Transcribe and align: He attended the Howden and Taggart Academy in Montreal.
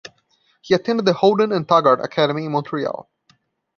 He 0.63 0.73
attended 0.73 1.05
the 1.05 1.13
Howden 1.13 1.51
and 1.51 1.69
Taggart 1.69 2.03
Academy 2.03 2.45
in 2.45 2.51
Montreal. 2.53 3.07